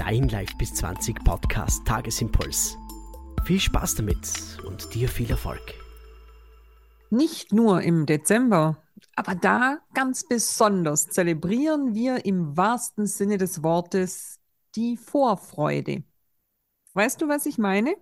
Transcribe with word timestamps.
dein 0.00 0.28
Live 0.30 0.56
bis 0.56 0.72
20 0.76 1.22
Podcast 1.24 1.86
Tagesimpuls. 1.86 2.78
Viel 3.44 3.60
Spaß 3.60 3.96
damit 3.96 4.58
und 4.66 4.94
dir 4.94 5.10
viel 5.10 5.30
Erfolg. 5.30 5.74
Nicht 7.10 7.52
nur 7.52 7.82
im 7.82 8.06
Dezember, 8.06 8.82
aber 9.14 9.34
da 9.34 9.80
ganz 9.92 10.26
besonders 10.26 11.08
zelebrieren 11.08 11.94
wir 11.94 12.24
im 12.24 12.56
wahrsten 12.56 13.06
Sinne 13.06 13.36
des 13.36 13.62
Wortes 13.62 14.40
die 14.74 14.96
Vorfreude. 14.96 16.02
Weißt 16.94 17.20
du, 17.20 17.28
was 17.28 17.44
ich 17.44 17.58
meine? 17.58 17.94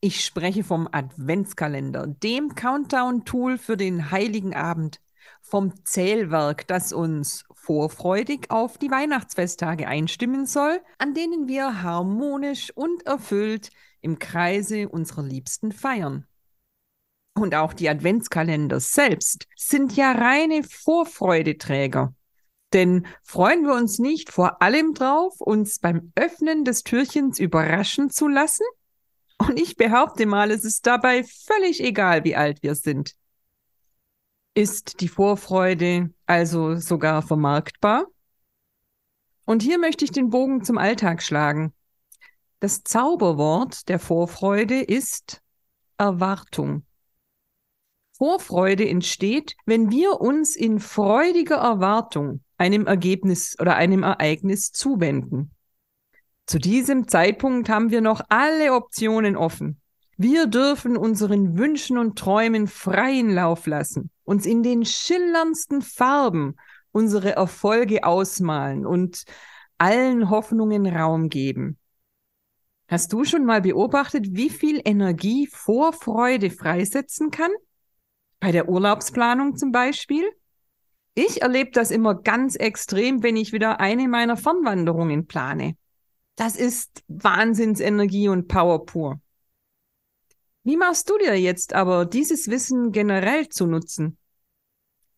Ich 0.00 0.24
spreche 0.24 0.64
vom 0.64 0.88
Adventskalender, 0.90 2.08
dem 2.08 2.56
Countdown-Tool 2.56 3.58
für 3.58 3.76
den 3.76 4.10
heiligen 4.10 4.56
Abend, 4.56 5.00
vom 5.40 5.84
Zählwerk, 5.84 6.66
das 6.66 6.92
uns 6.92 7.44
vorfreudig 7.54 8.50
auf 8.50 8.78
die 8.78 8.90
Weihnachtsfesttage 8.90 9.88
einstimmen 9.88 10.46
soll, 10.46 10.80
an 10.98 11.14
denen 11.14 11.48
wir 11.48 11.82
harmonisch 11.82 12.70
und 12.74 13.06
erfüllt 13.06 13.70
im 14.00 14.18
Kreise 14.18 14.88
unserer 14.88 15.22
Liebsten 15.22 15.72
feiern. 15.72 16.26
Und 17.34 17.54
auch 17.54 17.72
die 17.72 17.88
Adventskalender 17.88 18.80
selbst 18.80 19.46
sind 19.56 19.96
ja 19.96 20.12
reine 20.12 20.62
Vorfreudeträger. 20.64 22.14
Denn 22.72 23.06
freuen 23.22 23.64
wir 23.64 23.74
uns 23.74 23.98
nicht 23.98 24.30
vor 24.30 24.60
allem 24.60 24.92
drauf, 24.92 25.40
uns 25.40 25.78
beim 25.78 26.12
Öffnen 26.14 26.64
des 26.64 26.82
Türchens 26.82 27.38
überraschen 27.38 28.10
zu 28.10 28.28
lassen? 28.28 28.64
Und 29.38 29.58
ich 29.58 29.76
behaupte 29.76 30.26
mal, 30.26 30.50
es 30.50 30.64
ist 30.64 30.86
dabei 30.86 31.24
völlig 31.24 31.82
egal, 31.82 32.24
wie 32.24 32.36
alt 32.36 32.62
wir 32.62 32.74
sind. 32.74 33.14
Ist 34.58 35.02
die 35.02 35.06
Vorfreude 35.06 36.12
also 36.26 36.74
sogar 36.74 37.22
vermarktbar? 37.22 38.06
Und 39.44 39.62
hier 39.62 39.78
möchte 39.78 40.04
ich 40.04 40.10
den 40.10 40.30
Bogen 40.30 40.64
zum 40.64 40.78
Alltag 40.78 41.22
schlagen. 41.22 41.72
Das 42.58 42.82
Zauberwort 42.82 43.88
der 43.88 44.00
Vorfreude 44.00 44.80
ist 44.80 45.42
Erwartung. 45.96 46.84
Vorfreude 48.16 48.88
entsteht, 48.88 49.54
wenn 49.64 49.92
wir 49.92 50.20
uns 50.20 50.56
in 50.56 50.80
freudiger 50.80 51.58
Erwartung 51.58 52.42
einem 52.56 52.88
Ergebnis 52.88 53.56
oder 53.60 53.76
einem 53.76 54.02
Ereignis 54.02 54.72
zuwenden. 54.72 55.52
Zu 56.46 56.58
diesem 56.58 57.06
Zeitpunkt 57.06 57.68
haben 57.68 57.92
wir 57.92 58.00
noch 58.00 58.22
alle 58.28 58.74
Optionen 58.74 59.36
offen. 59.36 59.77
Wir 60.20 60.48
dürfen 60.48 60.96
unseren 60.96 61.58
Wünschen 61.58 61.96
und 61.96 62.18
Träumen 62.18 62.66
freien 62.66 63.30
Lauf 63.30 63.68
lassen, 63.68 64.10
uns 64.24 64.46
in 64.46 64.64
den 64.64 64.84
schillerndsten 64.84 65.80
Farben 65.80 66.56
unsere 66.90 67.36
Erfolge 67.36 68.02
ausmalen 68.02 68.84
und 68.84 69.22
allen 69.78 70.28
Hoffnungen 70.28 70.88
Raum 70.88 71.28
geben. 71.28 71.78
Hast 72.88 73.12
du 73.12 73.24
schon 73.24 73.44
mal 73.44 73.60
beobachtet, 73.60 74.26
wie 74.32 74.50
viel 74.50 74.80
Energie 74.84 75.46
Vorfreude 75.46 76.50
freisetzen 76.50 77.30
kann? 77.30 77.52
Bei 78.40 78.50
der 78.50 78.68
Urlaubsplanung 78.68 79.56
zum 79.56 79.70
Beispiel? 79.70 80.24
Ich 81.14 81.42
erlebe 81.42 81.70
das 81.70 81.92
immer 81.92 82.16
ganz 82.16 82.56
extrem, 82.56 83.22
wenn 83.22 83.36
ich 83.36 83.52
wieder 83.52 83.78
eine 83.78 84.08
meiner 84.08 84.36
Fernwanderungen 84.36 85.28
plane. 85.28 85.76
Das 86.34 86.56
ist 86.56 87.04
Wahnsinnsenergie 87.06 88.28
und 88.28 88.48
Power 88.48 88.84
pur. 88.84 89.20
Wie 90.68 90.76
machst 90.76 91.08
du 91.08 91.16
dir 91.16 91.34
jetzt 91.40 91.72
aber 91.72 92.04
dieses 92.04 92.48
Wissen 92.48 92.92
generell 92.92 93.48
zu 93.48 93.66
nutzen? 93.66 94.18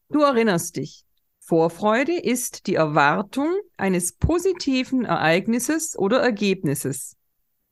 Du 0.09 0.21
erinnerst 0.21 0.77
dich. 0.77 1.05
Vorfreude 1.41 2.17
ist 2.17 2.69
die 2.69 2.77
Erwartung 2.77 3.59
eines 3.77 4.13
positiven 4.13 5.05
Ereignisses 5.05 5.99
oder 5.99 6.21
Ergebnisses. 6.21 7.17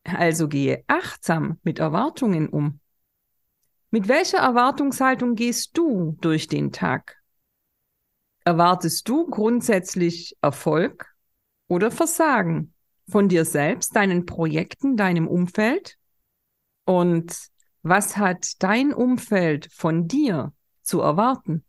Also 0.02 0.48
gehe 0.48 0.82
achtsam 0.88 1.60
mit 1.62 1.78
Erwartungen 1.78 2.48
um. 2.48 2.80
Mit 3.92 4.08
welcher 4.08 4.38
Erwartungshaltung 4.38 5.36
gehst 5.36 5.78
du 5.78 6.16
durch 6.20 6.48
den 6.48 6.72
Tag? 6.72 7.22
Erwartest 8.44 9.08
du 9.08 9.24
grundsätzlich 9.26 10.36
Erfolg 10.42 11.14
oder 11.68 11.92
Versagen 11.92 12.74
von 13.08 13.28
dir 13.28 13.44
selbst, 13.44 13.94
deinen 13.94 14.26
Projekten, 14.26 14.96
deinem 14.96 15.28
Umfeld? 15.28 15.96
Und 16.84 17.52
was 17.82 18.16
hat 18.16 18.62
dein 18.62 18.92
Umfeld 18.92 19.68
von 19.72 20.08
dir 20.08 20.52
zu 20.82 21.00
erwarten? 21.00 21.64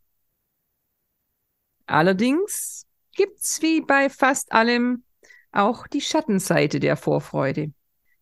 Allerdings 1.86 2.86
gibt's 3.14 3.62
wie 3.62 3.80
bei 3.80 4.08
fast 4.08 4.52
allem 4.52 5.04
auch 5.52 5.86
die 5.86 6.00
Schattenseite 6.00 6.80
der 6.80 6.96
Vorfreude. 6.96 7.72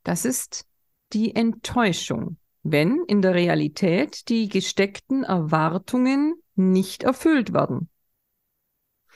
Das 0.03 0.25
ist 0.25 0.67
die 1.13 1.35
Enttäuschung 1.35 2.39
wenn 2.71 3.05
in 3.07 3.23
der 3.23 3.35
Realität 3.35 4.29
die 4.29 4.49
gesteckten 4.49 5.25
Erwartungen 5.25 6.35
nicht 6.55 7.03
erfüllt 7.03 7.53
werden. 7.53 7.89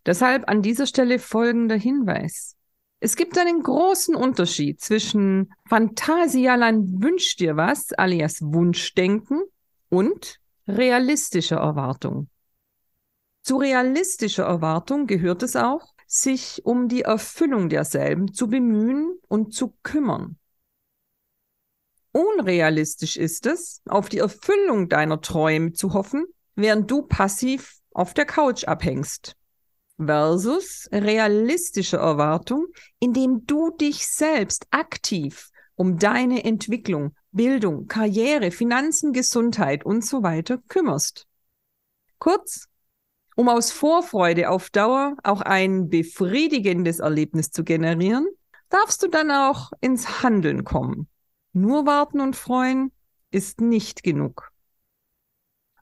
Deshalb 0.07 0.49
an 0.49 0.63
dieser 0.63 0.87
Stelle 0.87 1.19
folgender 1.19 1.77
Hinweis. 1.77 2.57
Es 3.05 3.17
gibt 3.17 3.37
einen 3.37 3.65
großen 3.65 4.15
Unterschied 4.15 4.81
zwischen 4.81 5.53
Phantasialand 5.69 7.03
wünscht 7.03 7.41
dir 7.41 7.57
was, 7.57 7.93
alias 7.93 8.41
Wunschdenken, 8.43 9.43
und 9.89 10.39
realistischer 10.69 11.57
Erwartung. 11.57 12.29
Zu 13.43 13.57
realistischer 13.57 14.45
Erwartung 14.45 15.09
gehört 15.09 15.43
es 15.43 15.57
auch, 15.57 15.93
sich 16.07 16.65
um 16.65 16.87
die 16.87 17.03
Erfüllung 17.03 17.69
derselben 17.69 18.33
zu 18.33 18.47
bemühen 18.47 19.19
und 19.27 19.53
zu 19.53 19.75
kümmern. 19.83 20.39
Unrealistisch 22.13 23.17
ist 23.17 23.47
es, 23.47 23.83
auf 23.89 24.11
die 24.11 24.19
Erfüllung 24.19 24.89
deiner 24.89 25.21
Träume 25.21 25.73
zu 25.73 25.93
hoffen, 25.93 26.25
während 26.55 26.89
du 26.89 27.03
passiv 27.03 27.81
auf 27.91 28.15
der 28.15 28.27
Couch 28.27 28.63
abhängst. 28.63 29.37
Versus 29.99 30.89
realistische 30.93 31.99
Erwartung, 31.99 32.67
indem 32.99 33.47
du 33.47 33.71
dich 33.71 34.07
selbst 34.07 34.67
aktiv 34.71 35.51
um 35.75 35.99
deine 35.99 36.45
Entwicklung, 36.45 37.15
Bildung, 37.33 37.87
Karriere, 37.87 38.51
Finanzen, 38.51 39.13
Gesundheit 39.13 39.85
und 39.85 40.05
so 40.05 40.23
weiter 40.23 40.59
kümmerst. 40.69 41.27
Kurz, 42.19 42.69
um 43.37 43.49
aus 43.49 43.73
Vorfreude 43.73 44.51
auf 44.51 44.71
Dauer 44.71 45.17
auch 45.23 45.41
ein 45.41 45.89
befriedigendes 45.89 46.99
Erlebnis 46.99 47.51
zu 47.51 47.65
generieren, 47.65 48.29
darfst 48.69 49.03
du 49.03 49.09
dann 49.09 49.31
auch 49.31 49.73
ins 49.81 50.23
Handeln 50.23 50.65
kommen. 50.65 51.09
Nur 51.53 51.87
warten 51.87 52.21
und 52.21 52.37
freuen 52.37 52.93
ist 53.31 53.61
nicht 53.61 54.03
genug. 54.03 54.51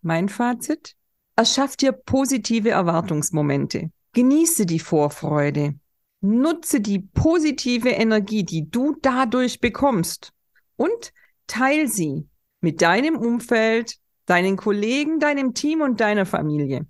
Mein 0.03 0.29
Fazit? 0.29 0.97
Erschaff 1.37 1.77
dir 1.77 1.93
positive 1.93 2.71
Erwartungsmomente. 2.71 3.91
Genieße 4.13 4.67
die 4.67 4.81
Vorfreude. 4.81 5.75
Nutze 6.21 6.81
die 6.81 6.99
positive 6.99 7.91
Energie, 7.91 8.45
die 8.45 8.71
du 8.71 8.97
dadurch 9.01 9.61
bekommst 9.61 10.33
und 10.77 11.13
teil 11.47 11.89
sie 11.89 12.29
mit 12.61 12.83
deinem 12.83 13.17
Umfeld, 13.17 13.97
deinen 14.27 14.57
Kollegen, 14.57 15.19
deinem 15.19 15.55
Team 15.55 15.81
und 15.81 16.01
deiner 16.01 16.27
Familie. 16.27 16.87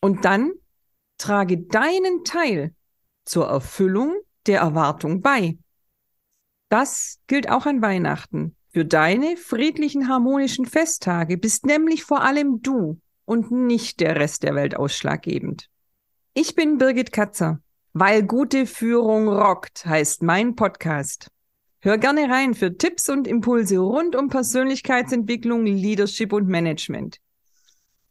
Und 0.00 0.24
dann 0.24 0.52
trage 1.18 1.58
deinen 1.58 2.24
Teil 2.24 2.74
zur 3.24 3.46
Erfüllung 3.46 4.14
der 4.46 4.60
Erwartung 4.60 5.22
bei. 5.22 5.56
Das 6.68 7.20
gilt 7.26 7.48
auch 7.48 7.66
an 7.66 7.80
Weihnachten. 7.82 8.56
Für 8.72 8.84
deine 8.84 9.36
friedlichen, 9.36 10.08
harmonischen 10.08 10.66
Festtage 10.66 11.38
bist 11.38 11.64
nämlich 11.64 12.02
vor 12.02 12.22
allem 12.22 12.60
du 12.60 13.00
und 13.24 13.52
nicht 13.52 14.00
der 14.00 14.16
Rest 14.16 14.42
der 14.42 14.54
Welt 14.54 14.76
ausschlaggebend. 14.76 15.70
Ich 16.36 16.56
bin 16.56 16.78
Birgit 16.78 17.12
Katzer. 17.12 17.60
Weil 17.92 18.24
gute 18.24 18.66
Führung 18.66 19.28
rockt, 19.28 19.86
heißt 19.86 20.24
mein 20.24 20.56
Podcast. 20.56 21.28
Hör 21.80 21.96
gerne 21.96 22.28
rein 22.28 22.54
für 22.54 22.76
Tipps 22.76 23.08
und 23.08 23.28
Impulse 23.28 23.78
rund 23.78 24.16
um 24.16 24.30
Persönlichkeitsentwicklung, 24.30 25.64
Leadership 25.64 26.32
und 26.32 26.48
Management. 26.48 27.20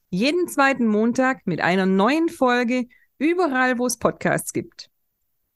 Jeden 0.09 0.47
zweiten 0.47 0.87
Montag 0.87 1.45
mit 1.45 1.59
einer 1.59 1.85
neuen 1.85 2.29
Folge 2.29 2.87
überall, 3.17 3.77
wo 3.77 3.87
es 3.87 3.97
Podcasts 3.97 4.53
gibt. 4.53 4.89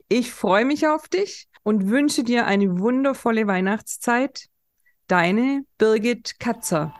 Ich 0.10 0.34
freue 0.34 0.66
mich 0.66 0.90
auf 0.90 1.08
dich 1.08 1.48
und 1.64 1.90
wünsche 1.90 2.26
dir 2.26 2.48
eine 2.48 2.80
wundervolle 2.80 3.48
Weihnachtszeit. 3.48 4.48
Deine 5.08 5.64
Birgit 5.78 6.38
Katzer. 6.38 6.94